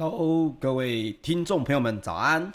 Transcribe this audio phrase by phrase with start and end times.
[0.00, 2.52] Hello，各位听众朋友们，早安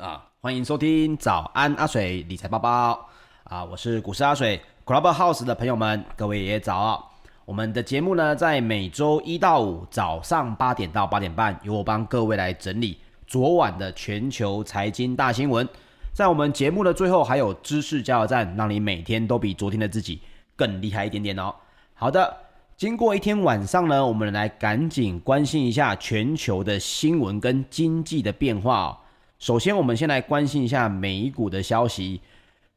[0.00, 0.24] 啊！
[0.40, 3.10] 欢迎收听早安阿水理财报报
[3.44, 3.62] 啊！
[3.62, 7.12] 我是股市阿水 Clubhouse 的朋友们，各位也早。
[7.44, 15.68] 我们的节目呢，在每周一到五早上八点到八点半，由我帮各位来整理昨晚的全球财经大新闻。
[16.14, 20.22] 在我们节目的最后，还有知识加油站，让你每天都比昨天的自己
[20.56, 21.54] 更厉害一点点哦。
[21.92, 22.45] 好的。
[22.76, 28.98] 经过一天晚上呢，我们来赶紧关心一下全球的新闻跟经济的变化哦。
[29.38, 32.20] 首先，我们先来关心一下美股的消息。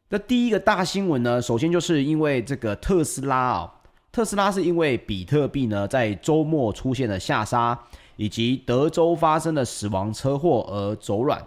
[0.08, 3.70] 那第一个大新闻呢，首先就是因为这个特斯拉哦，
[4.10, 7.78] 特斯拉是因为比特币呢在周末出现了下杀，
[8.16, 11.46] 以及德州发生了死亡车祸而走软。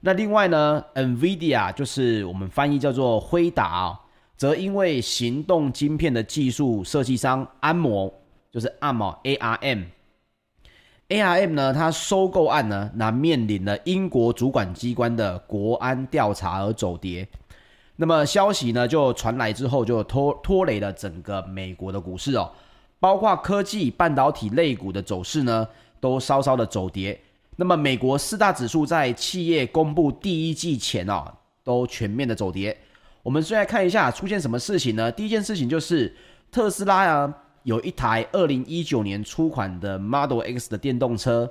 [0.00, 3.98] 那另外呢，NVIDIA 就是我们翻译叫做辉达哦。
[4.42, 8.12] 则因为行动晶片的技术设计商安摩，
[8.50, 17.28] 就是 ARM，ARM，ARM 呢，它收购案呢，那面临了英国主管机关的国安调查而走跌。
[17.94, 22.50] 那么消息呢就传来之后，就拖拖累了整个美国的股市哦，
[22.98, 25.68] 包括科技半导体类股的走势呢，
[26.00, 27.20] 都稍稍的走跌。
[27.54, 32.76] 那么美国四大指数在企业公布第一季前哦，都全面的走跌。
[33.22, 35.10] 我们先来看一下出现什么事情呢？
[35.12, 36.12] 第一件事情就是
[36.50, 37.32] 特斯拉啊，
[37.62, 41.48] 有一台二零一九年出款的 Model X 的电动车，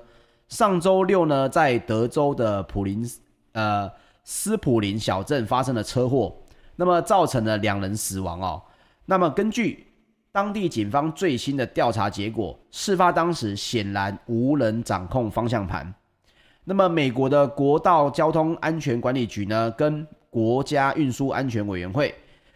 [0.50, 3.10] 上周六呢，在德州的普林
[3.54, 3.90] 呃
[4.26, 6.36] 斯普林小镇发生了车祸，
[6.76, 8.62] 那么造成了两人死亡哦。
[9.06, 9.88] 那么根据
[10.34, 15.94] 当地警方最新的调查结果，事发当时显然无人掌控方向盘。
[16.66, 22.16] 那么美国的国道交通安全管理局呢，跟国家运输安全委员会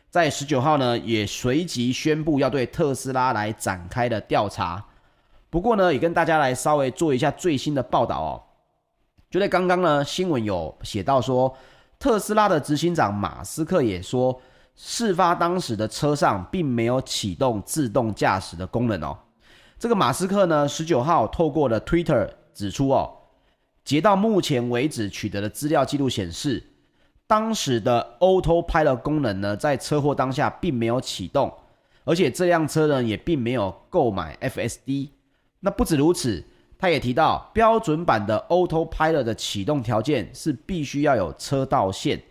[0.09, 4.83] 在十九号呢，也随即宣布要对特斯拉来展开的调查。
[5.49, 8.41] 不过呢，也跟大家来稍微做一下最新的报道哦。
[9.29, 11.53] 就在刚刚呢，新闻有写到说，
[11.99, 14.41] 特斯拉的执行长马斯克也说，
[14.73, 19.17] 事发当时的车上并没有启动自动驾驶的功能哦。
[19.77, 23.13] 这个马斯克呢，十九号透过了 Twitter 指出哦，
[23.83, 26.63] 截到目前为止取得的资料记录显示。
[27.27, 31.51] 当时的 Autopilot 功能呢，在车祸当下并没有启动，
[32.03, 35.09] 而且这辆车呢也并没有购买 FSD。
[35.59, 36.43] 那不止如此，
[36.77, 42.21] 他也提到标准版的 Autopilot 的启动条件是必须要有车道线，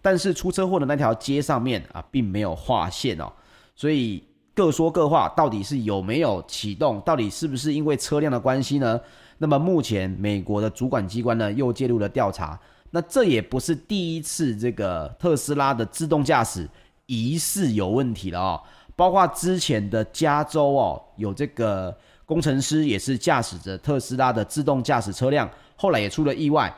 [0.00, 3.30] 但是出车祸的那条街上面啊并没有画线哦，
[3.76, 4.24] 所以
[4.54, 8.98] 各说各话，到底是有没有启动，到底是不是因为车辆的关系呢？
[9.36, 12.58] 那么目前美国的主管机关呢又介入了调查。
[12.90, 16.68] 那这也不是第一次，这个特斯拉的自动驾驶
[17.06, 18.62] 疑似有问题了哦，
[18.96, 26.74] 包括之前的加州哦，有这个工程师也是驾驶着特斯拉的自动驾驶车辆，后来也出了意外。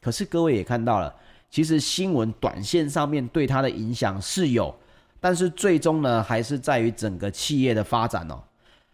[0.00, 1.14] 可是各位也看到了，
[1.50, 4.74] 其实新闻短线上面对它的影响是有，
[5.20, 8.42] 但是最终呢，还是在于整个企业的发展哦。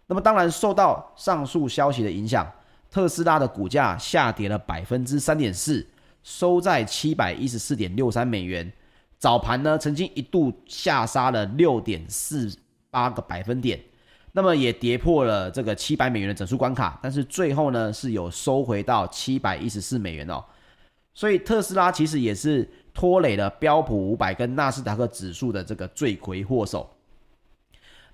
[0.09, 2.45] 那么当然受到上述消息的影响，
[2.91, 5.87] 特斯拉的股价下跌了百分之三点四。
[6.27, 8.71] 收在七百一十四点六三美元，
[9.17, 12.53] 早盘呢曾经一度下杀了六点四
[12.91, 13.81] 八个百分点，
[14.33, 20.43] 那么也跌破了这个七百美元的整数关卡，但是最后呢是有收回到七百一十四美元哦，
[21.15, 26.91] 所以特斯拉其实也是拖累了标普五百跟纳斯达克指数的这个罪魁祸首。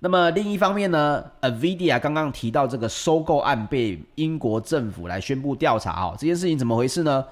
[0.01, 7.25] 那么另一方面呢，NVIDIA 刚刚提到这个收购案被英国政府来宣布调查哦，这件事情怎么回事呢？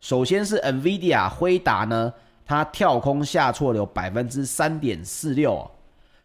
[0.00, 2.12] 首先是 NVIDIA 辉达呢，
[2.44, 5.68] 它跳空下挫了有百分之三点四六，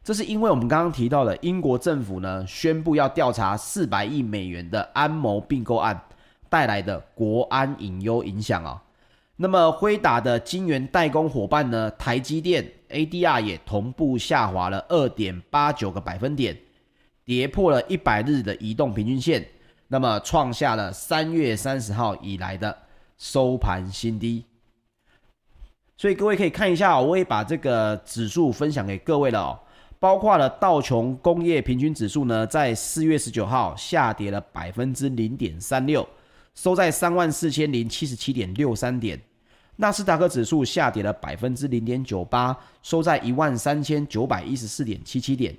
[0.03, 5.99] 这是因为我们刚刚提到的英国政府呢宣布要调查四百亿美元的安谋并购案
[6.49, 8.81] 带来的国安隐忧影响啊。
[9.37, 16.55] 那么辉达的晶圆代工伙伴呢，台积电 ADR 也同步下滑了二点八九个百分点，
[17.25, 19.43] 跌破了一百日的移动平均线，
[19.87, 22.77] 那么创下了三月三十号以来的。
[23.21, 24.43] 收盘新低，
[25.95, 29.59] 所以各位可以看一下，我也把这个指数分享给各位了哦，
[29.99, 36.05] 包括了道琼工业平均指数呢，在四月十九号下跌了百分之零点三六，
[36.55, 39.21] 收在三万四千零七十七点六三点，
[39.75, 45.55] 纳斯达克指数下跌了百分之零点九八，收在一万三千九百一十四点七七点，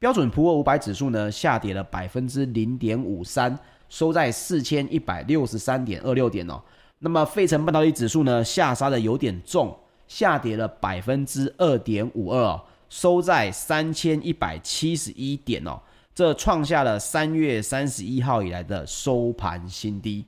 [0.00, 3.56] 标准普尔五百指数呢，下跌了百分之零点五三，
[3.88, 6.60] 收在四千一百六十三点二六点哦。
[7.04, 9.76] 那么，费城半导体指数呢，下杀的有点重，
[10.08, 12.58] 下跌了百分之二点五二，
[12.88, 15.78] 收在三千一百七十一点哦，
[16.14, 20.24] 这创下了三月三十一号以来的收盘新低。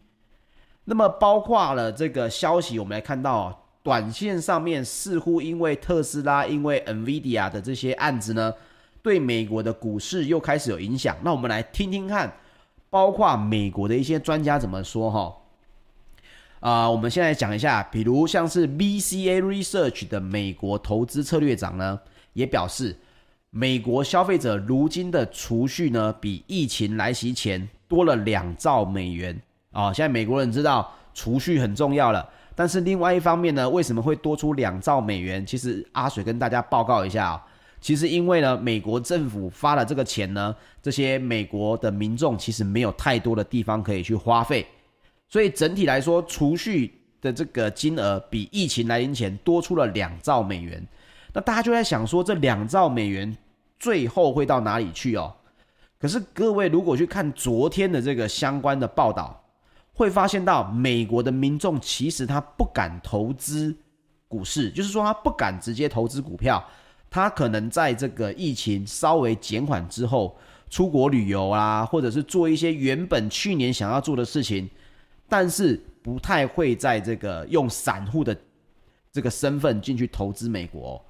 [0.85, 8.53] 那么包括了这个消息，我们来看到，短线上面似乎因为特斯拉、因为 NVIDIA 的这些案子呢，
[9.01, 11.17] 对美国的股市又开始有影响。
[11.23, 12.31] 那我们来听听看，
[12.91, 15.35] 包括美国的一些专家怎么说哈。
[16.67, 22.01] 啊、我们现在讲一下，比如像是 BCA Research 的美国投资策略长呢，
[22.33, 22.97] 也表示，
[23.51, 29.41] 美国消费者如今的储蓄呢，比疫情来袭前多了两兆美元。
[29.71, 35.47] 啊、现在美国人知道储蓄很重要了，但是另外一方面呢，为什么会多出两兆美元？
[35.47, 37.47] 其实阿水跟大家报告一下啊、
[37.81, 44.67] 其实因为呢，美国政府发了这个钱呢，这些美国的民众其实没有太多的地方可以去花费，
[45.29, 50.87] 所以整体来说，储蓄的这个金额比疫情来临前多出了两兆美元。
[51.33, 53.37] 那大家就在想说，这两兆美元
[53.79, 55.35] 最后会到哪里去哦？
[55.99, 59.43] 可是各位如果去看昨天的这个相关的报道。
[59.99, 63.75] 会发现到美国的民众其实他不敢投资
[64.29, 66.63] 股市，就是说他不敢直接投资股票，
[67.09, 70.37] 他可能在这个疫情稍微减缓之后，
[70.69, 74.69] 出国旅游啊，或者是做一些原本去年想要做的事情，
[75.29, 78.37] 但是不太会在这个用散户的
[79.13, 81.05] 这个身份进去投资美国。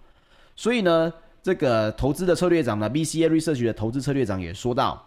[0.54, 5.02] 所以呢，这个投资的策略长呢，BCA Research 的投资策略长也说到。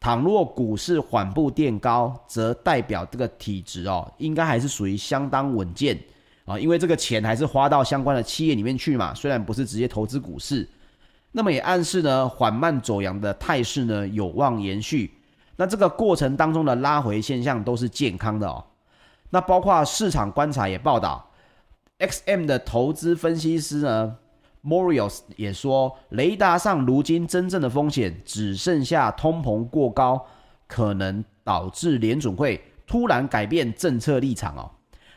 [0.00, 5.98] 倘若股市缓步垫高，则代表这个体值哦，应该还是属于相当稳健
[6.44, 10.68] 啊，因为这个钱还是花到相关的企业里面去嘛，虽然不是直接投资股市，
[11.32, 15.10] 那么也暗示呢，缓慢走阳的态势呢有望延续。
[15.56, 18.64] 那这个过程当中的拉回现象都是健康的哦。
[19.30, 21.30] 那包括市场观察也报道
[21.98, 24.16] ，XM 的投资分析师呢。
[24.66, 30.24] Morios 也说，雷达上如今真正的风险只剩下通膨过高，
[30.66, 34.70] 可能导致联准会突然改变政策立场哦。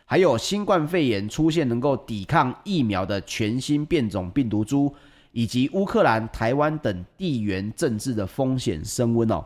[0.03, 4.94] 还有新冠肺炎出现能够抵抗疫苗的全新变种病毒株，
[5.32, 9.46] 以及乌克兰、台湾等地缘政治的风险升温哦。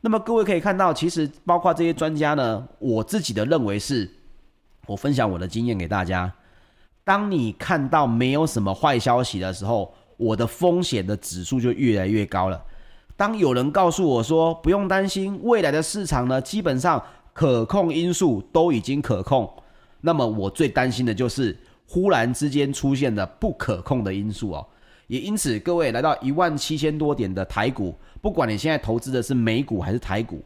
[0.00, 4.08] 那么各位可以看到，其实包括这些专家呢，我自己的认为是，
[4.86, 6.32] 我分享我的经验给大家。
[7.02, 12.62] 当你看到没有什么坏消息的时候，我的风险的指数就越来越高了。
[13.16, 19.50] 当有人告诉我说不用担心，未来的市场呢，基本上可控因素都已经可控，
[20.02, 21.56] 那么我最担心的就是
[21.88, 24.66] 忽然之间出现的不可控的因素哦。
[25.06, 30.44] 也因此，各位来到一万七千多点的台股，不管你现在投资的是美股还是台股，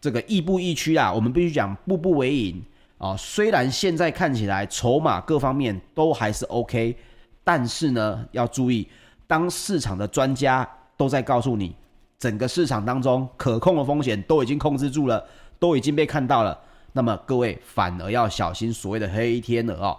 [0.00, 2.62] 这个亦步亦趋啊，我们必须讲步步为营。
[2.98, 6.94] 啊，虽然现在看起来筹码各方面都还是 OK，
[7.42, 8.86] 但是呢，要注意，
[9.26, 11.74] 当市场的专家都在告诉你，
[12.18, 15.24] 整个市场当中可控的风险都已经控制住了，
[15.58, 16.58] 都已经被看到了，
[16.92, 19.98] 那么各位反而要小心所谓的黑天鹅哦。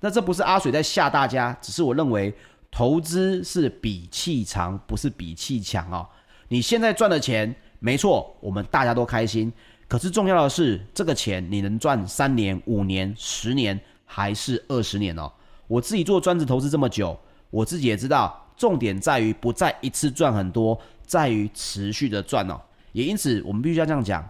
[0.00, 2.34] 那这不是阿水在吓大家，只是我认为
[2.72, 6.08] 投资是比气长，不是比气强哦。
[6.48, 9.52] 你现在赚的钱，没错，我们大家都开心。
[9.86, 15.30] 可是重要的是，这个钱你能赚三年、五年、十年，还是二十年哦？
[15.68, 17.16] 我自己做专职投资这么久，
[17.50, 22.58] 我自己也知道，重点在于不在一次赚很多，在于持续的赚哦。
[22.92, 24.26] 也因此，我们必须要这样讲，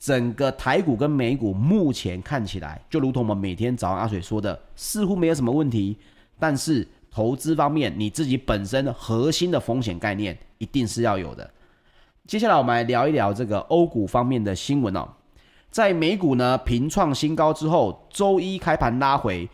[0.00, 5.96] 整个台股跟美股目前看起来，就如同我们每天早上阿水说的，似乎没有什么问题。
[6.36, 11.48] 但是投资方面，你自己本身核心的风险概念一定是要有的。
[12.26, 15.08] 接下来我们来聊一聊这个欧股方面的新闻哦。
[15.70, 19.48] 在美股呢平创新高之后，周一开盘拉回，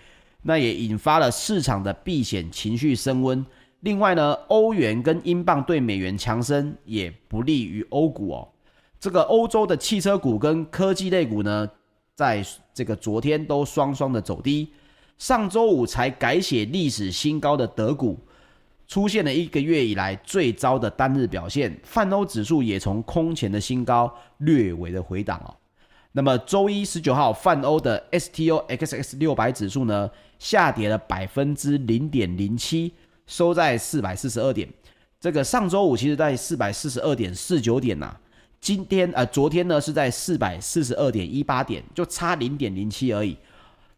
[0.45, 3.45] 那也引发了市场的避险情绪升温。
[3.81, 8.49] 另外呢，欧元跟英镑对美元强升，也不利于欧股哦。
[8.99, 11.69] 这个欧洲的汽车股跟科技类股呢，
[12.15, 14.73] 在这个昨天都双双的走低。
[15.21, 18.19] 上周五才改写历史新高的德股。
[18.89, 25.55] 出现了一个月以来最糟的单日表现，泛欧指数也从空前的新高略微的回档哦。
[26.11, 30.11] 那么周一十九号，泛欧的 STOXX 六百指数呢，
[30.41, 32.93] 下跌了百分之零点零七，
[33.29, 34.69] 收在四百四十二点。
[35.21, 38.21] 这个上周五其实在四百四十二点四九点呐、啊，
[38.61, 43.37] 今天呃昨天呢是在四百四十二点一八点，就差零点零七而已。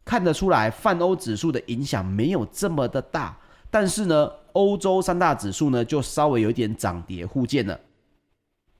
[0.05, 3.39] 看得出来，泛欧指数的影响没有这么的大。
[3.71, 7.81] 但是呢，欧洲三大指数呢就稍微有点涨跌互见了，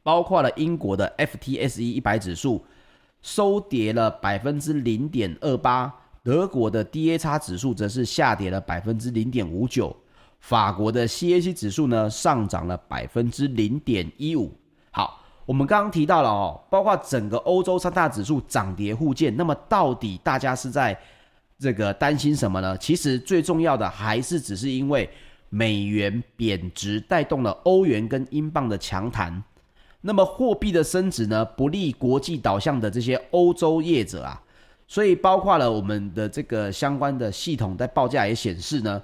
[0.03, 2.63] 包括了英国的 FTSE 一百指数
[3.23, 5.91] 收跌了百分之零点二八，
[6.23, 9.97] 德国的 DAX 指数则是下跌了百分之零点五九，
[10.41, 14.53] 法国的 CAC 指数呢上涨了百分之零点一五。
[15.45, 20.97] 我们刚刚提到了哦，包括整个欧洲三大指数涨跌互见，那么到底大家是在
[21.59, 22.79] 这个担心什么呢？
[22.79, 25.09] 其实最重要的还是只是因为
[25.49, 29.43] 美元贬值带动了欧元跟英镑的强弹，
[30.01, 34.41] 那么货币的升值呢，不利国际导向的这些欧洲业者啊，
[34.87, 39.03] 所以包括了我们的这个相关的系统在报价也显示呢，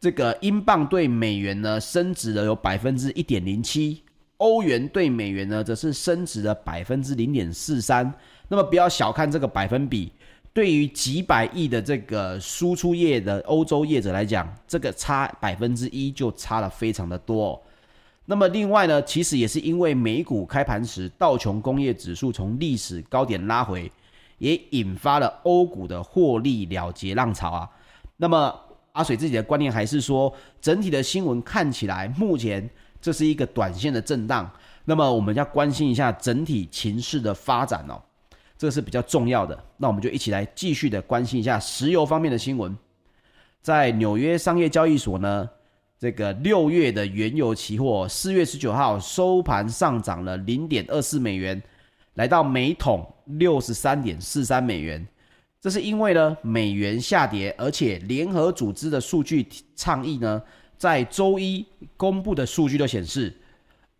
[0.00, 4.02] 这个英镑对美元呢升值了有百分之一点零七。
[4.42, 8.12] 欧元对美元呢，则是升值了百分之零点四三。
[8.48, 10.10] 那么不要小看这个百分比，
[10.52, 17.62] 对于几百亿的这个输出业的欧洲业者来讲，这个差百分之一就差了非常的多。
[18.24, 23.90] 那么另外呢，其实也是因为美股开盘时道琼工业指数从历史高点拉回，
[24.38, 27.70] 也引发了欧股的获利了结浪潮啊。
[28.16, 28.52] 那么
[28.90, 32.68] 阿水自己的观念还是说，整体的新闻看起来目前。
[33.02, 34.48] 这是一个短线的震荡，
[34.84, 38.00] 那么我们要关心一下整体情势的发展哦，
[38.56, 39.64] 这是比较重要的。
[39.76, 42.78] 那我们就一起来继续的关心一下石油方面的新闻。
[43.60, 45.50] 在纽约商业交易所呢，
[45.98, 51.60] 这个六月的原油期货四月十九号收盘上涨了零点二四美元，
[52.14, 55.04] 来到每桶六十三点四三美元。
[55.60, 59.44] 这是因为呢美元下跌，而且联合组织的数据
[59.74, 60.40] 倡议呢。
[60.82, 61.64] 在周一
[61.96, 63.32] 公布的数据都显示，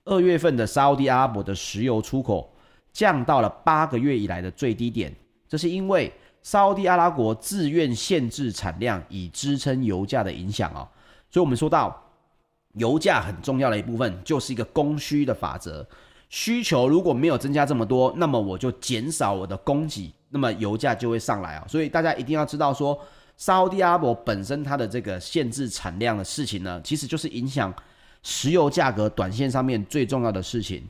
[0.04, 2.52] 二月份的沙乌地阿拉伯的石油出口
[2.92, 5.14] 降到了八个月以来的最低点。
[5.46, 6.12] 这是因为
[6.42, 10.82] 沙乌地阿拉伯自愿限制产量，以支撑油价的影响哦。
[11.30, 11.96] 所以，我们说到
[12.72, 15.86] 油价很重要的一部分，就是一个供需的法则。
[16.30, 21.64] 需求如果没有增加这么多，那么我就减少我的供给，那么油价就会上来啊。
[21.68, 22.98] 所以，大家一定要知道说。
[23.42, 27.74] 沙乌地阿拉伯本身它的这个限制产量的事情呢，其实就是影响
[28.22, 30.84] 石油价格短线上面最重要的事情。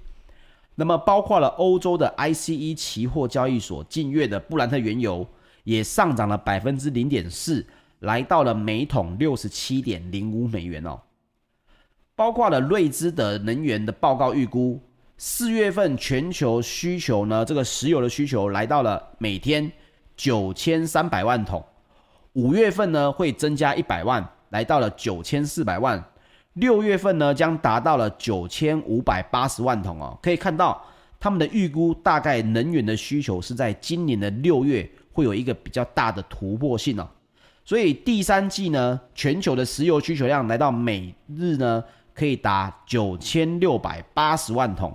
[0.74, 5.26] 那么包括了欧洲的 ICE 期货交易所近月的布兰特原油
[5.64, 7.64] 也上涨了百分之零点四，
[8.00, 11.00] 来到了每桶六十七点零五美元哦。
[12.14, 14.78] 包括了瑞兹的能源的报告预估，
[15.16, 19.72] 四月份全球需求呢，这个石油的需求来到了每天
[20.14, 21.64] 九千三百万桶。
[22.34, 26.02] 五月份呢会增加一百万，来到了九千四百万。
[26.54, 30.18] 六月份呢将达到了九千五百八十万桶哦。
[30.22, 30.82] 可以看到
[31.20, 37.08] 他们的预估，大概能源的需求是在今年的六月会有一个比较大的突破性哦。
[37.64, 44.94] 所以第三季呢，全球的石油需求量来到每日呢可以达九千六百八十万桶。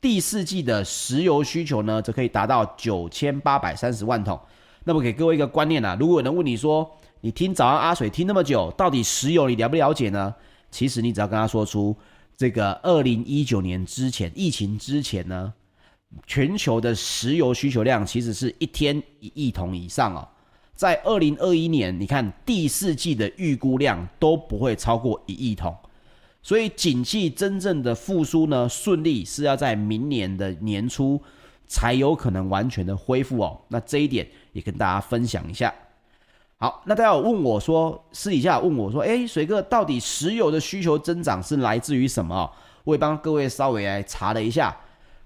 [0.00, 4.40] 第四季的石油需求呢则可以达到九千八百三十万桶。
[4.84, 6.90] 那么给各位一个观念啊，如果有人问你说，
[7.20, 10.34] 你听早安阿水听那么久，到底石油你了不了解呢？
[10.72, 11.96] 其实你只要跟他说出
[12.36, 15.52] 这个二零一九年之前，疫情之前呢，
[16.26, 20.26] 全球的石油需求量其实是一天一亿桶以上哦。
[20.74, 25.72] 在二零二一年，你看第四季的预估量都不会超过一亿桶，
[26.42, 31.22] 所以景气真正的复苏呢，顺利是要在明年的年初
[31.68, 33.60] 才有可能完全的恢复哦。
[33.68, 34.26] 那这一点。
[34.52, 35.72] 也跟大家分享一下。
[36.58, 42.48] 好，那大家有问我说，私底下问我说，诶，水哥，到底石油的需求增长是来自于什么？
[42.84, 44.76] 我也帮各位稍微来查了一下，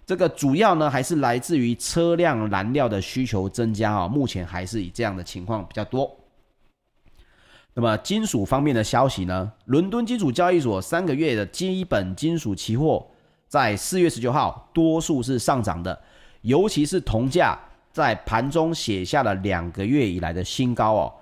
[0.06, 4.08] 这个主要呢还是来自于车辆燃料的需求增加啊。
[4.08, 6.10] 目前还是以这样的情况比较多。
[7.74, 9.52] 那么金属方面的消息呢？
[9.66, 13.06] 伦敦金属交易所三个月的基本金属期货
[13.46, 16.00] 在四月十九号多数是上涨的，
[16.40, 17.58] 尤其是铜价。
[17.96, 21.14] 在盘中写下了两个月以来的新高哦，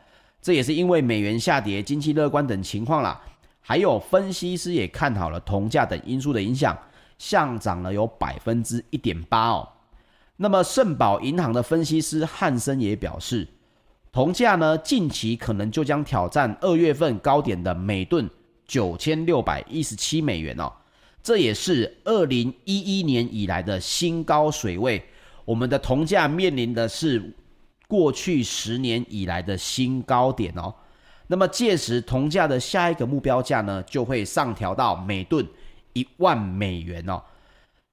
[0.43, 3.23] 这也是因为美元下跌、经济乐观等情况啦，
[3.61, 6.77] 还有分析师也看好了铜价等因素的影响，
[7.17, 9.69] 上涨了有百分之一点八哦。
[10.37, 13.47] 那么圣保银行的分析师汉森也表示，
[14.11, 18.29] 铜价呢近期可能就将挑战二月份高点的每吨
[18.67, 20.73] 九千六百一十七美元哦，
[21.23, 25.01] 这也是二零一一年以来的新高水位。
[25.45, 27.35] 我们的铜价面临的是
[27.87, 30.75] 过去十年以来的新高点哦，
[31.27, 35.47] 那么届时铜价的下一个目标价呢，就会上调到每吨
[35.93, 37.23] 一万美元哦。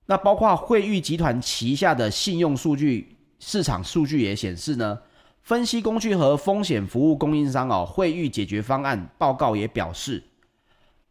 [0.06, 4.98] 那包括惠誉集团旗下的信用数据市场数据也显示呢，
[5.42, 10.24] 分析工具和风险服务供应商哦，惠誉解决方案报告也表示，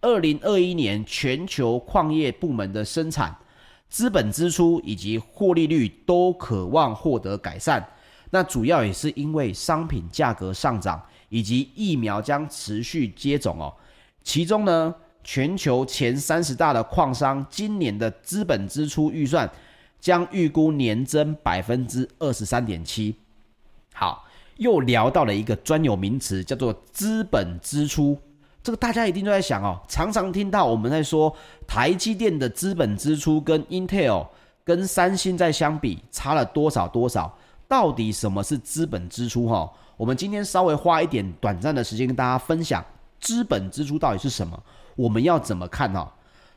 [0.00, 3.37] 二零二一年全球矿业部门的生产。
[3.90, 7.85] 资本支出以及获利率都渴望获得改善，
[8.31, 13.74] 那主要也是因为商品价格上涨以及疫苗将持续接种哦。
[14.22, 19.50] 其中呢，全球前三十大的矿商今年的资本支出预算
[19.98, 23.16] 将预估年增百分之二十三点七。
[23.92, 24.24] 好，
[24.59, 28.16] 又聊到了一个专有名词，叫做资本支出。
[28.62, 31.34] 这个大家一定都在想哦，常常听到我们在说
[31.66, 34.26] 台积电的资本支出跟 Intel、
[34.64, 37.36] 跟三星在相比差了多少多少？
[37.66, 39.48] 到底什么是资本支出？
[39.48, 42.84] 哈，我们今天稍微花一点短暂的时间跟大家分享
[43.20, 44.60] 资本支出到底是什么，
[44.96, 46.06] 我们要怎么看呢？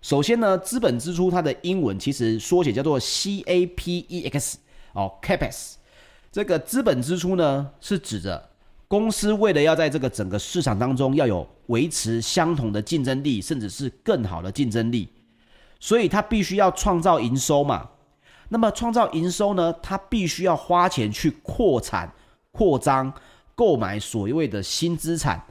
[0.01, 4.55] 首先呢，资本支出它的英文其实缩写叫做 CAPEX
[4.91, 5.75] 哦，CAPEX。
[6.31, 8.49] 这个资本支出呢，是指着
[8.93, 15.09] 公司为了要在这个整个市场当中要有维持相同的竞争力，甚至是更好的竞争力，
[15.79, 17.89] 所以它必须要创造营收嘛。
[18.49, 22.13] 那么创造营收呢，它必须要花钱去扩产、
[22.51, 23.11] 扩张、
[23.55, 25.43] 购买所谓的新资产，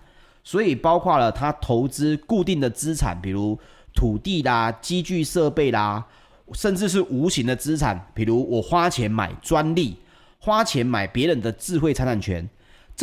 [0.44, 3.58] 所以包括了它投资固定的资产，比如
[3.92, 6.06] 土地啦、机具设备啦，
[6.52, 9.96] 甚至是无形的资产，比如我花钱买专利。
[10.38, 12.48] 花钱买别人的智慧财产权，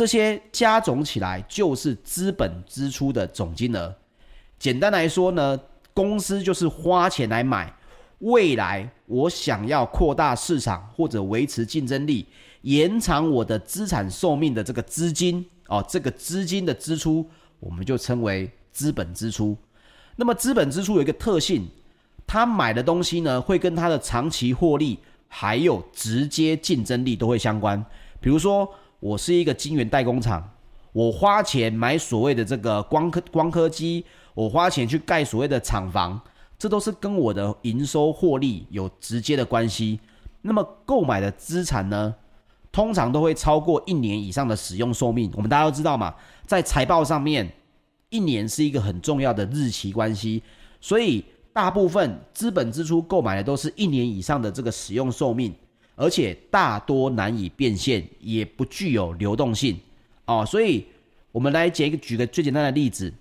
[0.00, 3.94] 这些加总起来就是资本支出的总金额。
[4.58, 5.60] 简单来说呢，
[5.92, 7.70] 公司就是花钱来买
[8.20, 12.26] 未来我想要扩大市场或者维持竞争力、
[12.62, 19.54] 延长我的资产寿命的这个资金哦，这个资金的支出我们就称为资本支出。
[20.16, 21.68] 那么资本支出有一个特性，
[22.26, 24.98] 他买的东西呢会跟他的长期获利。
[25.32, 27.84] 还有直接竞争力都会相关，
[28.18, 28.68] 比如说
[29.00, 30.48] 我是一个晶圆代工厂，
[30.92, 36.20] 我花钱买所谓的这个光刻光刻机，我花钱去盖所谓的厂房，
[36.58, 39.98] 这都是跟我的营收获利有直接的关系。
[40.42, 42.14] 那么购买的资产呢，
[42.70, 45.30] 通常都会超过一年以上的使用寿命。
[45.34, 46.14] 我们大家都知道嘛，
[46.46, 47.50] 在财报上面，
[48.10, 50.42] 一年是一个很重要的日期关系，
[50.80, 51.24] 所以。
[51.52, 55.52] 大部分资本支出购买的都是一年以上的这个使用寿命，
[56.00, 59.78] 而且大多难以变现，也不具有流动性
[60.24, 60.46] 哦。
[60.46, 60.86] 所以，
[61.30, 63.12] 我们来举一个举个最简单的例子：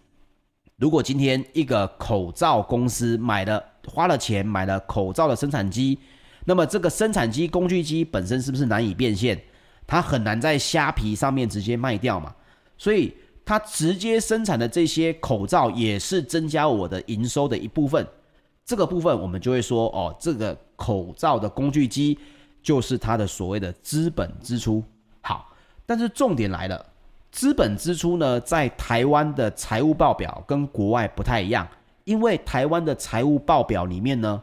[0.78, 6.00] 如果今天一个口罩公司买了花了钱买了口罩的生产机，
[6.46, 9.38] 那么这个生产机工具机本身是不是难以变现？
[9.86, 12.34] 它很难在虾皮上面直接卖掉嘛？
[12.78, 13.14] 所以，
[13.44, 18.08] 它直接生产的这些口罩也是增加我的营收的一部分。
[18.64, 22.18] 这个部分我们就会说，哦，这个口罩的工具机
[22.62, 24.84] 就是它的所谓的资本支出。
[25.22, 25.54] 好，
[25.86, 26.86] 但是重点来了，
[27.32, 31.68] 资本支出呢，在台湾的财务报表跟国外不太一样，
[32.04, 34.42] 因为台湾的财务报表里面呢，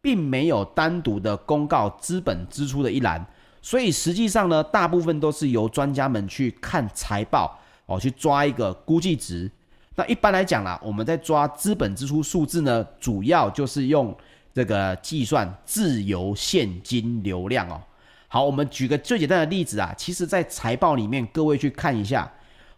[0.00, 3.24] 并没有单独的公告资本支出的一栏，
[3.60, 9.50] 所以实际上呢，大部分都是由专家们去看财报，哦，去抓一个估计值。
[9.96, 14.16] 那一般来讲啦，我们在抓资本支出数字呢，主要就是用
[14.54, 17.82] 这个计算自由现金流量哦。
[18.28, 22.32] 好，我们举个最简单的例子啊，其实，在财报里面，各位去看一下，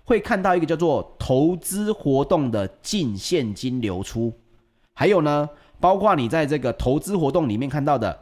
[0.04, 4.32] 会看到一个叫做投资活动的净现金流出，
[4.94, 8.18] 还有呢，包括你在这个投资活动里面看到的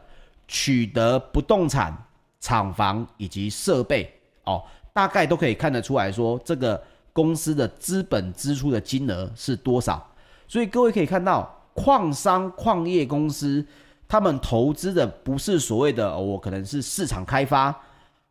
[0.47, 1.95] 取得不动产、
[2.39, 4.13] 厂房以及设备
[4.43, 4.61] 哦，
[4.93, 6.83] 大概都可以看得出来说这个。
[7.15, 10.05] 公司的资本支出的金额是多少？
[10.49, 13.63] 所以各位可以看到，矿商、矿业公司，
[14.07, 17.75] 他们投资的不是所谓的我可能是市场开发，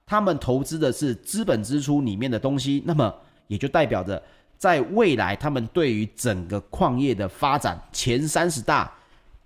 [0.05, 2.83] 他们投资的是资本支出里面的东西。
[2.85, 3.15] 那么
[3.47, 4.21] 也就代表着，
[4.59, 8.93] 在未来他们对于整个矿业的发展，前三十大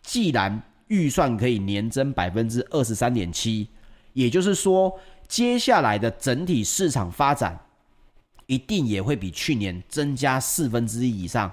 [0.01, 3.69] 既然预算可以年增百分之二十三点七，
[4.15, 7.59] 也就是说，接下来的整体市场发展。
[8.47, 11.53] 一定也会比去年增加四分之一以上。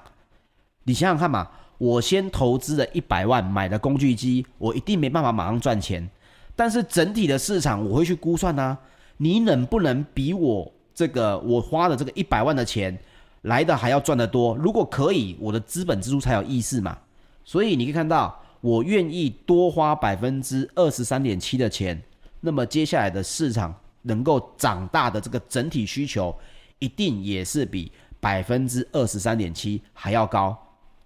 [0.85, 6.09] 你想想看嘛，我先投资了一百万买了工具机，我一定没办法马上赚钱。
[6.55, 8.77] 但是整体的市场我会去估算啊，
[9.17, 12.97] 你能不能比我这个我花的这个一百万的钱
[13.41, 14.55] 来的还要赚得多？
[14.55, 16.97] 如果可以，我的资本支出才有意思嘛。
[17.43, 22.01] 所以你可以看到，我愿意多花百分之二十三点七的钱，
[22.41, 26.35] 那么接下来的市场能够长大的这个整体需求。
[26.79, 30.55] 一定也是比百分之二十三点七还要高，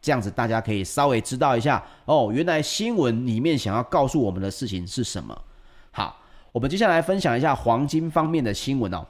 [0.01, 2.31] 这样子大家可以稍微知道一下哦。
[2.33, 5.39] 原来新闻里面想要告诉我们的事情是什么？
[5.91, 9.05] 好，我们接下来分享一下黄金方面的新闻哦。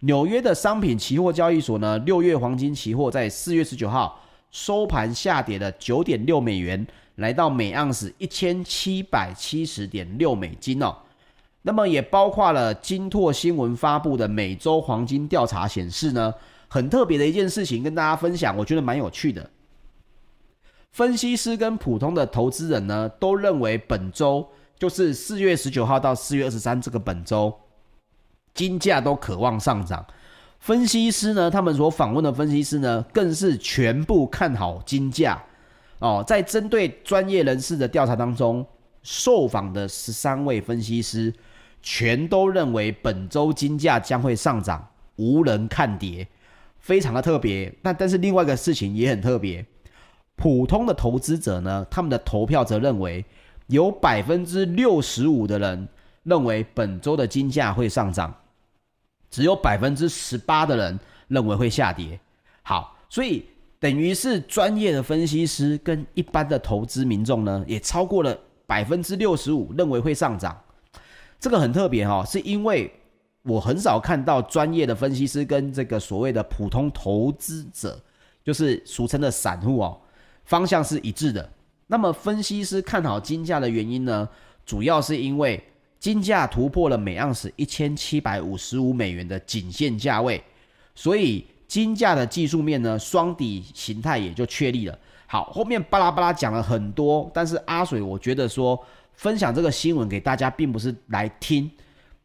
[0.00, 4.20] 纽约的商品期货交易所呢，六月黄金期货在四月十九号
[4.50, 10.94] 收盘下跌了九点六美元，来到每盎司一千七百七十点六美金哦。
[11.62, 16.34] 那么也包括了金拓新闻发布的每周黄金调查显示呢，
[16.68, 19.48] 很特别的一件事情跟大家分享，我觉得蛮有趣的。
[20.94, 27.52] 分析师跟普通的投资人呢，都认为本周就是四月十九号到四月二十三这个本周，
[28.54, 30.06] 金价都渴望上涨。
[30.60, 35.42] 分析师呢，他们所访问的分析师呢，更是全部看好金价。
[35.98, 38.64] 哦，在针对专业人士的调查当中，
[39.02, 41.34] 受访的十三位分析师
[41.82, 46.28] 全都认为本周金价将会上涨，无人看跌，
[46.78, 47.74] 非常的特别。
[47.82, 49.66] 那但是另外一个事情也很特别。
[50.36, 53.24] 普通的投资者呢，他们的投票则认为
[53.68, 55.88] 有百分之六十五的人
[56.24, 58.34] 认为本周的金价会上涨，
[59.30, 62.18] 只有百分之十八的人认为会下跌。
[62.62, 63.44] 好，所以
[63.78, 70.58] 等于是专业的分析师跟一般的投资民众呢，也超过了百分之六十五认为会上涨。
[71.38, 72.90] 这个很特别哈，是因为
[73.42, 78.00] 我很少看到专业的分析师跟这个所谓的普通投资者，
[78.42, 80.00] 就是俗称的散户哦。
[80.44, 81.48] 方向是一致的。
[81.86, 84.28] 那么，分析师看好金价的原因呢？
[84.64, 85.62] 主要是因为
[86.00, 90.42] 金价突破了每盎司一千七百五十五美元的颈线价位，
[90.94, 94.98] 所以金价的技术面呢，双底形态也就确立了。
[95.26, 101.70] 好，后面巴拉巴拉讲了很多，但是阿水我觉得说分享这个新闻给大家，并不是来听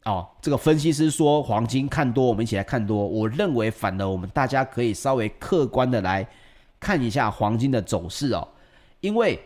[0.04, 0.26] 哦。
[0.40, 3.06] 这个分析师说黄金看多，我们一起来看多。
[3.06, 6.26] 我认为反而我们大家可以稍微客观的来。
[6.80, 8.48] 看一下黄金的走势哦，
[9.00, 9.38] 因为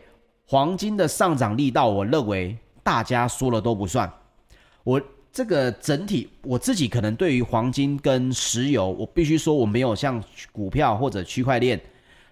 [0.47, 4.11] 黄金的上涨力道，我认为大家说了都不算。
[4.85, 5.01] 我
[5.33, 11.81] 这个整体我自己可能对于黄金跟石油，我必须说我没有像股票或者区块链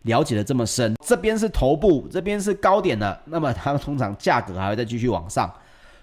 [0.03, 0.95] 了解的这么深。
[1.05, 5.53] 这边是头部，这边是高点的，那么它通常价格还会再继续往上。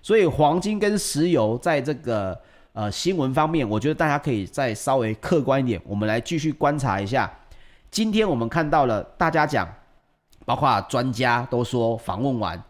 [0.01, 2.37] 所以黄金跟石油在这个
[2.73, 7.31] 呃新闻方面，我觉得大家可以再稍微客观一点，我们来继续观察一下。
[7.91, 9.67] 今天我们看到了，大家讲，
[10.45, 12.61] 包括专家都说，访问完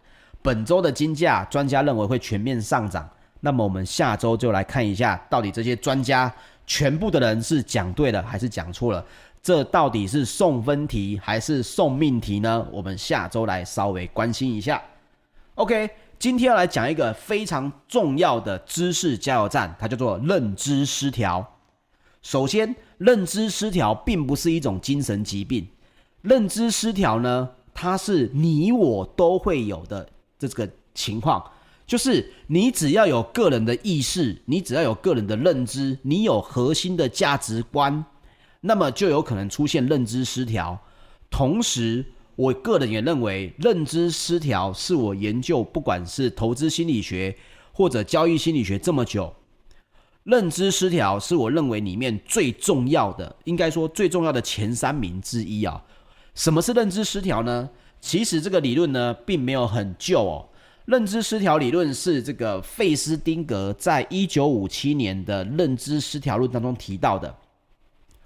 [0.42, 3.08] 本周的金价，专家认为会全面上涨。
[3.42, 6.34] 那么我们下周就来看一下，到底这些专家
[6.66, 9.04] 全部的人是讲对了还是讲错了？
[9.42, 12.66] 这到底是送分题还是送命题呢？
[12.72, 14.82] 我们下周来稍微关心一下。
[15.56, 21.46] OK，今天要来讲一个非常重要的知识加油站，它叫做认知失调。
[22.22, 25.68] 首先，认知失调并不是一种精神疾病。
[26.22, 30.08] 认知失调呢，它是你我都会有的
[30.38, 31.44] 这个情况，
[31.88, 38.04] 就是你只要有个人的意识，你只要有个人的认知，你有核心的价值观，
[38.62, 40.78] 那么就有可能出现认知失调。
[41.30, 47.38] 同时，我个人也认为，认知失调是我研究不管是投资心理学
[47.72, 49.34] 或者交易心理学这么久。
[50.30, 55.84] 认知失调是我认为里面最重要的，应该说最重要的前三名之一啊。
[56.36, 57.68] 什么是认知失调呢？
[58.00, 60.46] 其实这个理论呢，并没有很旧哦。
[60.86, 67.36] 认知失调理论是这个费斯汀格在一九五七年的认知失调论当中提到的。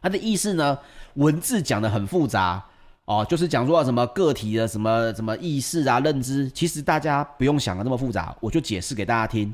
[0.01, 0.77] 它的意思呢，
[1.13, 2.61] 文字讲得很复杂
[3.05, 9.53] 哦，就是讲说什么个体的什么什么意识啊、认知，其实大家不用想的那么复杂，我就解释给大家听。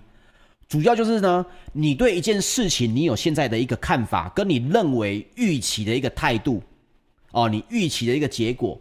[0.69, 6.62] 主要就是呢，你对一件事情，你有现在的一个看法，跟你认为预期的一个态度，
[7.32, 8.79] 哦，你预期的一个结果，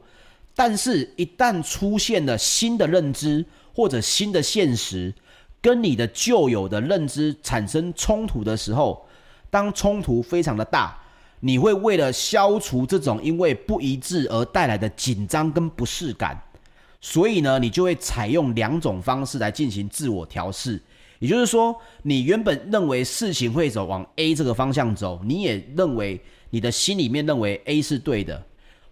[0.55, 3.42] 但是，一旦出现了新的认知
[3.74, 5.14] 或者新的现实，
[5.62, 9.07] 跟你的旧有的认知产生冲突的时候，
[9.48, 10.94] 当冲突非常的大，
[11.40, 16.38] 你会为了消除这种因为不一致而带来的紧张跟不适感，
[17.01, 20.79] 所以呢，你就会采用两种方式来进行自我调试。
[21.19, 28.41] 也就是说，你原本认为事情会走往 A 这个方向走，你也认为你的心里面认为 A 是对的，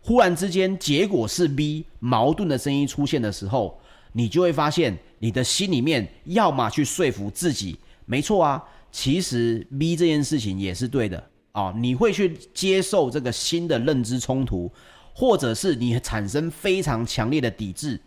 [0.00, 3.80] 忽然之间结果是 B，矛盾的声音出现的时候，
[4.12, 14.70] 你就会发现你的心里面要么去说服自己，没错啊，其实 B 这件事情也是对的哦，你会去接受这个新的认知冲突，
[15.14, 18.00] 或者是你产生非常强烈的抵制，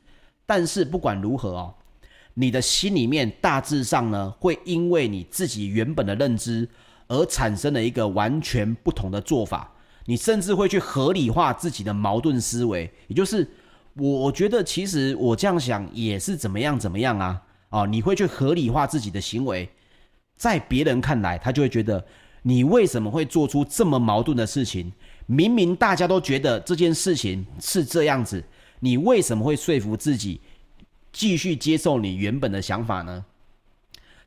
[0.46, 1.74] 但是不管如何哦。
[2.40, 6.66] 你的心里面大致上呢，会因为你自己原本的认知
[7.10, 9.70] 而产生了一个完全不同的做法。
[10.06, 13.46] 你甚至会去合理化自己的矛盾思维，也就是
[13.96, 17.42] 我觉得其实我这样想也是怎么样怎么样啊？
[17.72, 19.70] 哦，你会去合理化自己的行为，
[20.38, 22.04] 在别人看来，他就会觉得
[22.44, 24.90] 你为什么会做出这么矛盾的事情？
[25.26, 28.42] 明明大家都觉得这件事情是这样子，
[28.80, 30.40] 你为什么会说服自己？
[31.20, 33.26] 继续接受你原本的想法呢？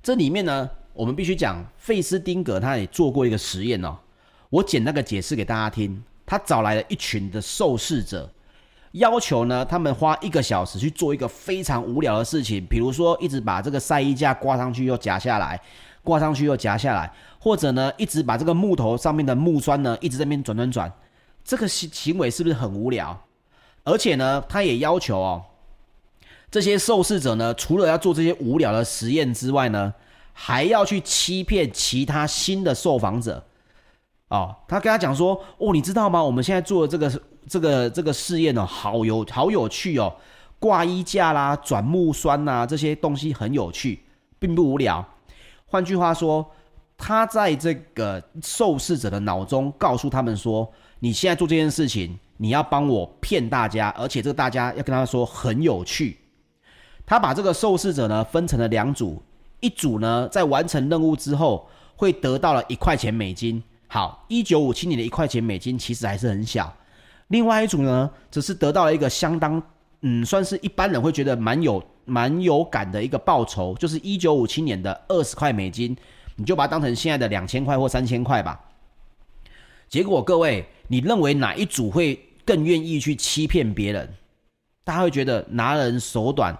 [0.02, 3.96] 这里面呢，我们必须讲，费斯汀格他也做过一个实验哦。
[4.50, 6.04] 我简单的解释给大家听。
[6.26, 8.30] 他找来了一群的受试者，
[8.90, 15.58] 要求呢他们花一个小时去做一个非常无聊的事情，比如说一直把这个晒衣架挂上去又夹下来，
[16.04, 20.92] 挂上去又夹下来，或者呢一直把这个木头上面的木栓呢一直在那边转转转，
[21.42, 23.18] 这个行行为是不是很无聊？
[23.82, 25.42] 而且呢，他也要求哦，
[26.52, 29.92] 这些受试者呢，除了要做这些无聊的实验之外呢，
[30.34, 33.42] 还要去欺骗其他新的受访者。
[34.28, 36.22] 哦，他跟他讲说，哦，你知道吗？
[36.22, 40.14] 我们现在做的这个这个这个试验哦，好有好有趣哦，
[40.58, 44.02] 挂衣架啦、转木栓呐，这些东西很有趣，
[44.38, 45.02] 并不无聊。
[45.64, 46.46] 换句话说，
[46.98, 52.18] 他在这个受试者的脑中告诉他们说，你现在做这件事情。
[52.38, 56.18] 你要帮我骗大家，而且这个大家要跟他说很有趣。
[57.06, 59.22] 他把这个受试者呢分成了两组，
[59.60, 63.62] 一组呢在完成任务之后会得到了一块钱美金。
[63.88, 66.74] 好，一九五七年的一块钱美金其实还是很小。
[67.28, 69.62] 另外一组呢，只是得到了一个相当
[70.00, 75.96] 嗯，算是一般人会觉得蛮有蛮有感的一个报酬，就是一九五七年的二十块美金，
[76.36, 78.60] 你就把它当成现在的两千块或三千块吧。
[79.88, 82.18] 结果各位，你认为哪一组会？
[82.44, 84.14] 更愿意去欺骗别人，
[84.82, 86.52] 大家会觉得拿人手短，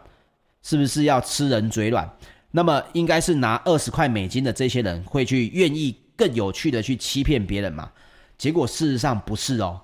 [0.62, 2.11] 是不是要吃人嘴软？
[2.51, 7.90] 那么应该是拿二十块美金的这些人会去愿意更有趣的去欺骗别人嘛？
[8.37, 9.81] 结果事实上不是哦。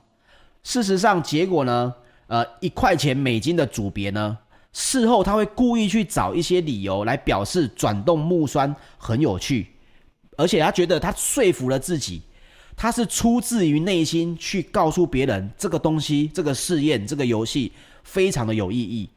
[0.62, 1.95] 事实上结果呢？
[2.27, 4.37] 呃，一块钱美金的组别呢，
[4.75, 9.69] 事后他会故意去找一些理由来表示转动木栓很有趣，
[10.37, 12.21] 而且他觉得他说服了自己。
[12.77, 17.73] 他是出自于内心去告诉别人这个东西、这个试验、这个游戏
[18.05, 19.09] 非常的有意义。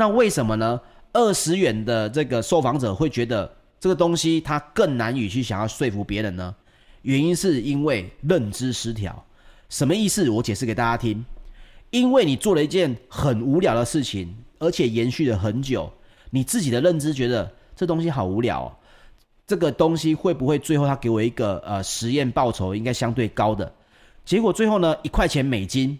[0.00, 0.80] 那为什么呢？
[1.12, 6.54] 二十元的这个受访者会觉得这个东西他更难以去想要说服别人呢？
[7.02, 9.22] 原因是因为认知失调。
[9.68, 10.30] 什么意思？
[10.30, 11.22] 我解释给大家听。
[11.90, 15.92] 因为你做了一件很无聊的事情，而且延续了很久，
[16.30, 18.74] 你自己的认知觉得这东西好无聊。
[19.46, 23.70] 这个东西会不会最后他给我一个呃实验报酬应该相对高的？
[24.24, 25.98] 结果最后呢，一块钱美金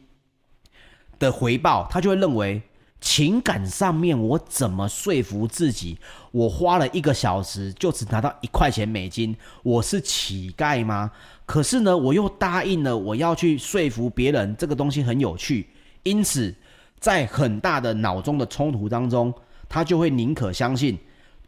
[1.19, 2.63] 的回报，他就会认为
[3.01, 5.99] 情感上面我怎么说服自己？
[6.31, 11.11] 我花了一个小时就只拿到一块钱美金，我是乞丐吗？
[11.47, 15.67] 可是呢，我又答应了我要去说服别人这个东西很有趣，
[16.03, 16.55] 因此
[16.99, 19.33] 在很大的脑中的冲突当中，
[19.69, 20.99] 他就会宁可相信。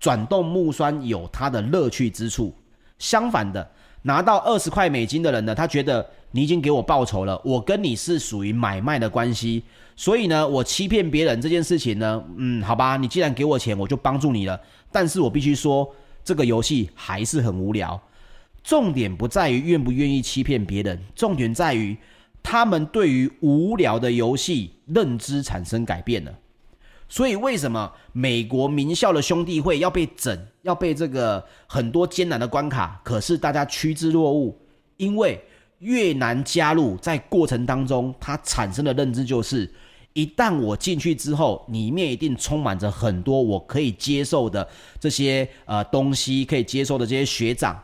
[0.01, 2.53] 转动木栓有它的乐趣之处。
[2.99, 3.71] 相反的，
[4.03, 9.62] 拿到二十块美金的人呢，他觉得你已经给我报酬了，我跟你是属于买卖的关系，
[9.97, 14.61] 所以呢，我欺骗别人这件事情呢，嗯，好吧，你既然给我钱，我就帮助你了。
[14.91, 15.88] 但是我必须说，
[16.25, 18.01] 这个游戏还是很无聊。
[18.65, 21.97] 重点不在于愿不愿意欺骗别人，重点在于
[22.43, 26.33] 他们对于无聊的游戏认知产生改变了。
[27.12, 32.98] 所以，为什么美国名校的兄弟会要被整，要被这个很多艰难的关卡？
[33.05, 34.57] 可是大家趋之若鹜，
[34.96, 35.38] 因为
[35.81, 39.70] 越难加入，在过程当中，它产生的认知就是，
[40.14, 44.66] 一旦我进去之后，里面一定充满着很多我可以接受的
[44.98, 47.79] 这些呃东西，可以接受的这些学长，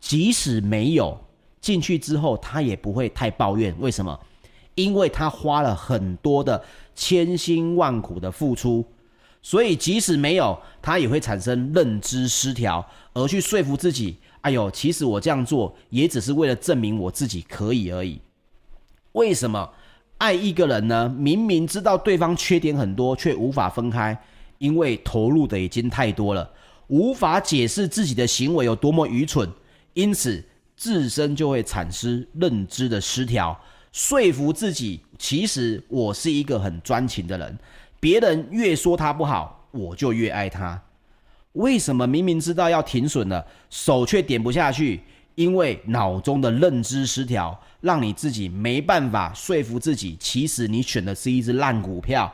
[0.00, 1.22] 即使没有
[1.60, 3.76] 进去之后，他也不会太抱怨。
[3.78, 4.18] 为什么？
[4.74, 6.64] 因为他花了很多的。
[7.00, 8.84] 千辛万苦的付出，
[9.40, 18.20] 所以即使没有，他也会产生认知失调，而去说服自己：哎呦，其实我这样做也只是为了证明我自己可以而已。
[19.12, 19.70] 为什么
[20.18, 21.08] 爱一个人呢？
[21.08, 24.22] 明明知道对方缺点很多，却无法分开，
[24.58, 26.50] 因为投入的已经太多了，
[26.88, 29.50] 无法解释自己的行为有多么愚蠢，
[29.94, 30.44] 因此
[30.76, 33.58] 自身就会产生认知的失调。
[33.92, 37.58] 说服自己，其实我是一个很专情的人。
[37.98, 40.80] 别人越说他不好，我就越爱他。
[41.52, 45.00] 为什么明明知道要停损了，手却点不下去？
[45.34, 50.16] 因为脑中的认知失调，让你自己没办法说服自己。
[50.20, 52.32] 其实你选的是一只烂股票，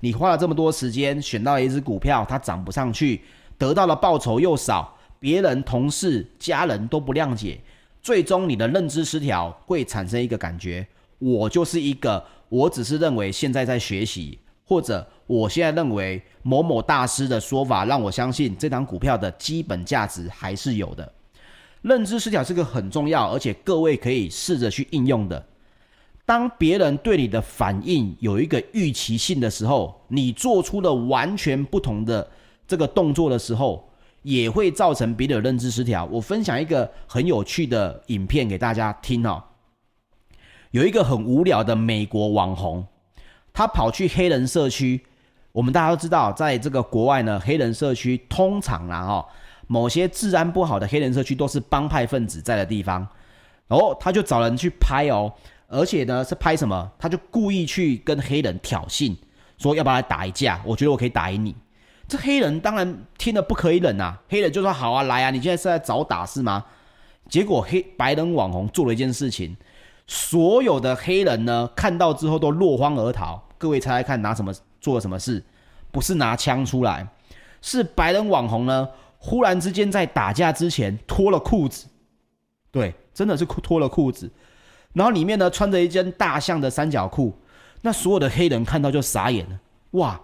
[0.00, 3.22] 你花了这么多时间选到一只股票，它涨不上去，
[3.56, 7.60] 得到的报酬又少，别人、同事、家人都不谅解。
[8.02, 10.86] 最终，你的认知失调会产生一个感觉：
[11.18, 21.12] 我就是一个，我只是认为现在在学习，或者我现在认为某某大师的说法让我相信这档股票的基本价值还是有的。
[21.82, 25.46] 认知失调是个很重要，而且各位可以试着去应用的。
[26.24, 32.26] 当别人对你的反应有一个预期性的时候，你做出了完全不同的
[32.66, 33.89] 这个动作的时候。
[34.22, 36.04] 也会造成别的认知失调。
[36.06, 39.42] 我分享一个很有趣的影片给大家听哦。
[40.70, 42.86] 有一个很无聊的美国网红，
[43.52, 45.04] 他跑去黑人社区。
[45.52, 49.26] 我们大家都知道，在这个国外呢，黑人社区通常啦哈，
[49.66, 53.04] 某些治安不好的黑人社区都是帮派分子在的地方。
[53.66, 55.32] 哦，他就找人去拍哦，
[55.66, 56.88] 而且呢是拍什么？
[57.00, 59.16] 他就故意去跟黑人挑衅，
[59.58, 60.62] 说要不要来打一架？
[60.64, 61.56] 我觉得我可以打赢你。
[62.10, 66.64] 这黑人当然听了不可以忍啊，黑人就说好啊，来啊，你现在是在找打是吗？
[67.28, 69.56] 结果黑白人网红做了一件事情，
[70.08, 73.40] 所有的黑人呢看到之后都落荒而逃。
[73.56, 74.52] 各位猜猜看，拿什么？
[74.80, 75.40] 做了什么事？
[75.92, 77.06] 不是拿枪出来，
[77.62, 78.88] 是白人网红呢，
[79.18, 81.86] 忽然之间在打架之前脱了裤子，
[82.72, 84.28] 对，真的是脱了裤子，
[84.94, 87.38] 然后里面呢穿着一件大象的三角裤，
[87.82, 89.60] 那所有的黑人看到就傻眼了，
[89.92, 90.20] 哇，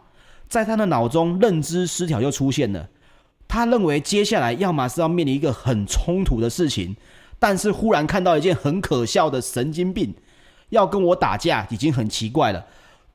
[0.48, 2.88] 在他的脑中认知失调就出现了，
[3.48, 6.96] 他认为接下来要么是要面临一个很冲突的事情，
[7.38, 10.14] 但是忽然看到一件很可笑的神经病
[10.70, 12.64] 要跟我打架，已经很奇怪了。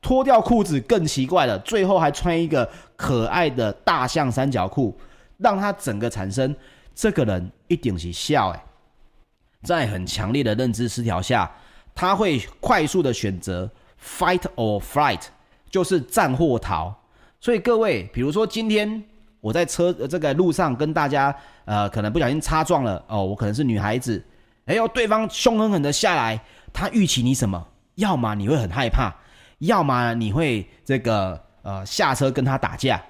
[0.00, 4.98] 脱掉裤子更奇怪了，最后还穿一个可爱的大象三角裤，
[5.38, 6.54] 让他整个产生
[6.94, 8.64] 这个人一定是笑哎，
[9.62, 11.50] 在很强烈的认知失调下，
[11.94, 13.70] 他会快速的选择
[14.04, 15.20] fight or flight，
[15.70, 17.01] 就是战或逃。
[17.42, 19.02] 所以各位，比如说今天
[19.40, 21.34] 我在车这个路上跟大家
[21.64, 24.24] 呃，可能不小心擦撞了哦，我可能是女孩子，
[24.66, 26.40] 哎呦，对方凶狠狠的下来，
[26.72, 27.66] 他预期你什么？
[27.96, 29.12] 要么你会很害怕。
[29.58, 33.02] 要么你会这个呃下车跟他打架，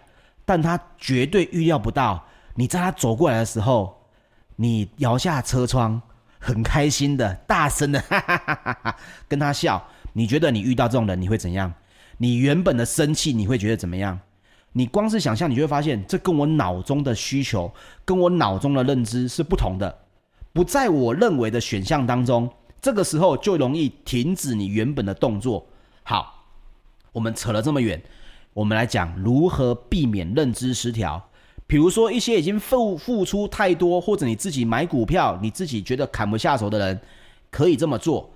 [0.46, 3.94] 但他绝对预料不到你在他走过来的时候，
[4.56, 6.00] 你摇下车窗，
[6.38, 8.96] 很开心的大声的哈哈哈哈哈
[9.28, 9.86] 跟他笑。
[10.14, 11.70] 你觉得你遇到这种人你会怎样？
[12.22, 14.16] 你原本的生气你会觉得怎么样？
[14.74, 19.98] 你光是想象，你就会发现这跟我脑中的需求，跟我脑中的认知是不同的，
[20.52, 22.48] 不在我认为的选项当中。
[22.80, 25.66] 这个时候就容易停止你原本的动作。
[26.04, 26.38] 好。
[27.10, 28.00] 我们扯了这么远，
[28.54, 31.22] 我们来讲如何避免认知失调。
[31.66, 37.00] 比如说，一些已经付付出太多，或者你自己买股票，你自己觉得砍不下手的人，
[37.50, 38.30] 可以这么做：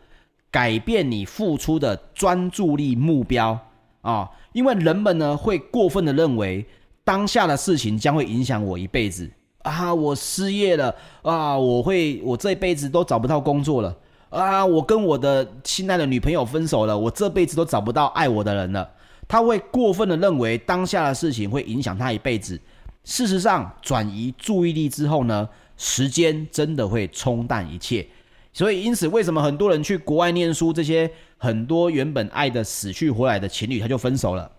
[0.51, 3.59] 改变你付出的专注力目标
[4.07, 4.31] 啊！
[4.53, 6.65] 因为人们呢会过分的认为，
[7.03, 9.29] 当下的事情将会影响我一辈子
[9.63, 9.93] 啊！
[9.93, 11.59] 我失业了啊！
[11.59, 13.97] 我会我这辈子都找不到工作了。
[14.31, 14.65] 啊！
[14.65, 18.89] 我跟我的亲爱的女朋友分手了，我这辈子都找不到爱我的人了。
[19.27, 22.61] 他会过分的认为当下的事情会影响他一辈子。
[23.03, 28.07] 事实上，转移注意力之后呢，时间真的会冲淡一切。
[28.57, 34.51] 所以，因此，为什么很多人去国外念书，这些很多原本爱的死去活来的情侣，他就分手了？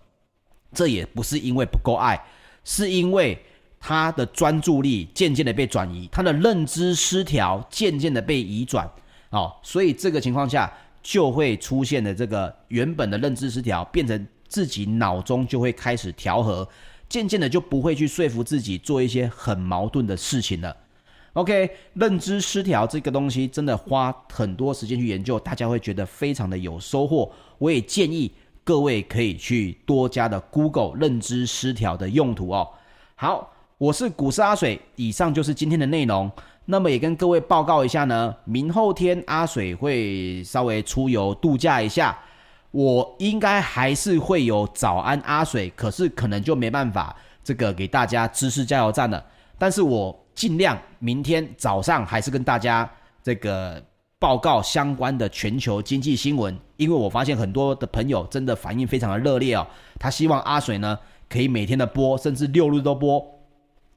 [0.72, 2.16] 这也不是因为不够爱，
[2.62, 3.36] 是因为
[3.80, 8.88] 他的专注力渐渐的被转移，他的认知失调渐渐的被移转。
[9.30, 10.72] 哦，所以这个情况下
[11.02, 16.68] 就会出现的这个原本的认知失调，变成自己脑中就会开始调和，
[17.08, 20.76] 渐渐的就不会去说服自己做一些很矛盾的事情了。
[21.38, 27.30] OK，认知失调这个东西真的花很多时间去研究，大家会觉得非常的有收获。
[27.58, 28.34] 我也建议
[28.64, 32.68] 各位可以去多加的 Google 认知失调的用途哦。
[33.14, 36.28] 好，我是股市阿水，以上就是今天的内容。
[36.64, 42.18] 那么也跟各位报告一下呢，明后天阿水会稍微出游度假一下，
[42.72, 47.14] 我应该还是会有早安阿水，可是可能就没办法
[47.44, 49.24] 这个给大家知识加油站了。
[49.56, 52.88] 但是我尽量明天早上还是跟大家
[53.24, 53.82] 这个
[54.20, 59.66] 报告相关的全球经济新闻，因为我发现很多的朋友真的反应非常的热烈哦，
[59.98, 60.96] 他希望阿水呢
[61.28, 63.20] 可以每天的播，甚至六日都播。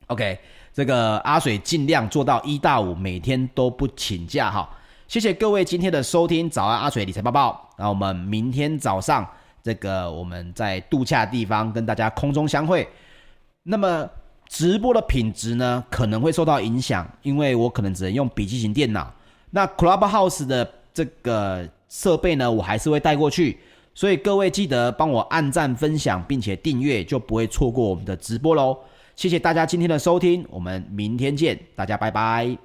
[0.07, 0.39] OK。
[0.73, 4.67] 这个阿水尽量做到一到五每天都不请假哈，
[5.05, 9.29] 谢谢各位今天的收听，早安阿水理财报报，那我们明天早上
[9.61, 12.87] 这个我们在度假地方跟大家空中相会。
[13.63, 14.09] 那么
[14.51, 19.11] 直播的品质呢可能会受到影响，因为我可能只能用笔记型电脑。
[19.49, 23.57] 那 Clubhouse 的这个设备呢，我还是会带过去，
[23.95, 28.77] 所以各位记得帮我按赞、分享，并且订阅，就不会错过我们的直播喽。
[29.15, 32.57] 谢谢大家今天的收听，我们明天见，大家拜拜。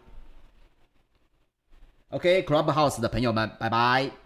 [2.10, 4.25] OK，Clubhouse 的朋友们，拜拜。